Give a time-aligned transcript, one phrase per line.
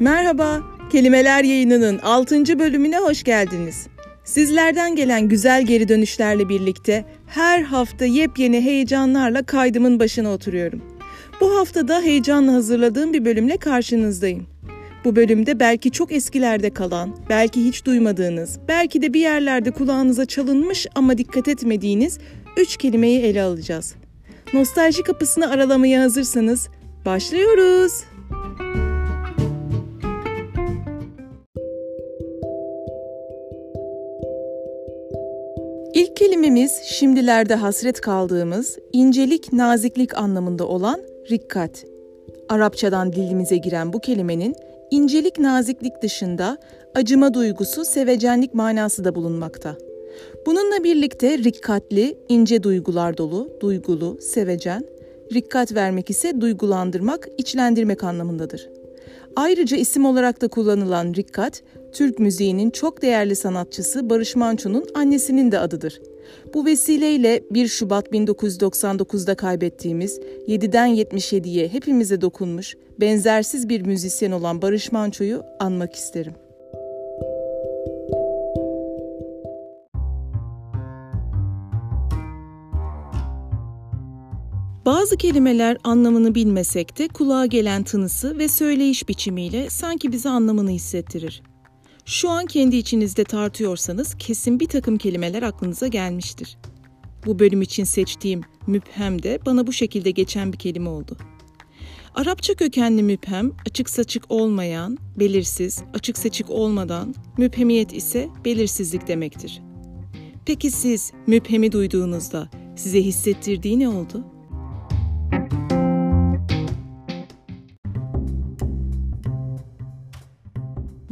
[0.00, 2.58] Merhaba, Kelimeler Yayını'nın 6.
[2.58, 3.86] bölümüne hoş geldiniz.
[4.24, 10.82] Sizlerden gelen güzel geri dönüşlerle birlikte her hafta yepyeni heyecanlarla kaydımın başına oturuyorum.
[11.40, 14.46] Bu hafta da heyecanla hazırladığım bir bölümle karşınızdayım.
[15.04, 20.86] Bu bölümde belki çok eskilerde kalan, belki hiç duymadığınız, belki de bir yerlerde kulağınıza çalınmış
[20.94, 22.18] ama dikkat etmediğiniz
[22.56, 23.94] üç kelimeyi ele alacağız.
[24.52, 26.68] Nostalji kapısını aralamaya hazırsanız
[27.04, 27.92] başlıyoruz.
[35.96, 41.00] İlk kelimemiz şimdilerde hasret kaldığımız incelik, naziklik anlamında olan
[41.30, 41.84] rikkat.
[42.48, 44.54] Arapçadan dilimize giren bu kelimenin
[44.90, 46.58] incelik, naziklik dışında
[46.94, 49.76] acıma duygusu, sevecenlik manası da bulunmakta.
[50.46, 54.84] Bununla birlikte rikkatli, ince duygular dolu, duygulu, sevecen,
[55.34, 58.68] rikkat vermek ise duygulandırmak, içlendirmek anlamındadır.
[59.36, 65.58] Ayrıca isim olarak da kullanılan Rikkat, Türk müziğinin çok değerli sanatçısı Barış Manço'nun annesinin de
[65.58, 66.00] adıdır.
[66.54, 74.92] Bu vesileyle 1 Şubat 1999'da kaybettiğimiz 7'den 77'ye hepimize dokunmuş, benzersiz bir müzisyen olan Barış
[74.92, 76.32] Manço'yu anmak isterim.
[84.86, 91.42] Bazı kelimeler anlamını bilmesek de kulağa gelen tınısı ve söyleyiş biçimiyle sanki bize anlamını hissettirir.
[92.04, 96.58] Şu an kendi içinizde tartıyorsanız kesin bir takım kelimeler aklınıza gelmiştir.
[97.26, 101.16] Bu bölüm için seçtiğim müphem de bana bu şekilde geçen bir kelime oldu.
[102.14, 109.62] Arapça kökenli müphem, açık saçık olmayan, belirsiz, açık seçik olmadan, müphemiyet ise belirsizlik demektir.
[110.46, 114.35] Peki siz müphemi duyduğunuzda size hissettirdiği ne oldu?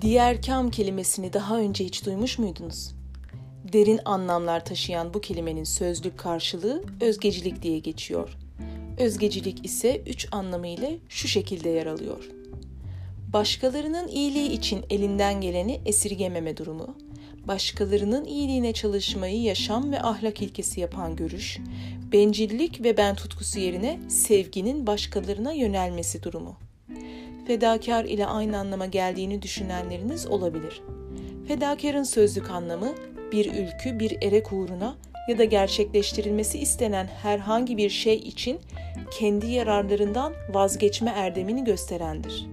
[0.00, 2.94] Diğer kam kelimesini daha önce hiç duymuş muydunuz?
[3.72, 8.36] Derin anlamlar taşıyan bu kelimenin sözlük karşılığı özgecilik diye geçiyor.
[8.98, 12.30] Özgecilik ise üç anlamı ile şu şekilde yer alıyor.
[13.32, 16.96] Başkalarının iyiliği için elinden geleni esirgememe durumu,
[17.48, 21.58] başkalarının iyiliğine çalışmayı yaşam ve ahlak ilkesi yapan görüş,
[22.12, 26.56] bencillik ve ben tutkusu yerine sevginin başkalarına yönelmesi durumu
[27.48, 30.82] fedakar ile aynı anlama geldiğini düşünenleriniz olabilir.
[31.46, 32.94] Fedakarın sözlük anlamı
[33.32, 34.96] bir ülkü, bir erek uğruna
[35.28, 38.58] ya da gerçekleştirilmesi istenen herhangi bir şey için
[39.18, 42.46] kendi yararlarından vazgeçme erdemini gösterendir.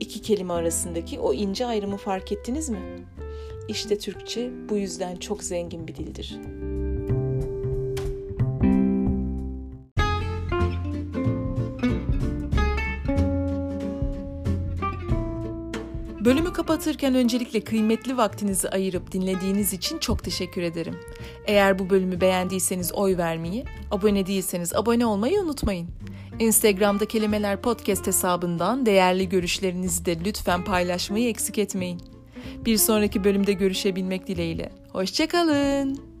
[0.00, 2.78] İki kelime arasındaki o ince ayrımı fark ettiniz mi?
[3.68, 6.38] İşte Türkçe bu yüzden çok zengin bir dildir.
[16.24, 20.96] Bölümü kapatırken öncelikle kıymetli vaktinizi ayırıp dinlediğiniz için çok teşekkür ederim.
[21.46, 25.88] Eğer bu bölümü beğendiyseniz oy vermeyi, abone değilseniz abone olmayı unutmayın.
[26.38, 32.00] Instagram'da Kelimeler Podcast hesabından değerli görüşlerinizi de lütfen paylaşmayı eksik etmeyin.
[32.64, 34.72] Bir sonraki bölümde görüşebilmek dileğiyle.
[34.92, 36.13] Hoşçakalın.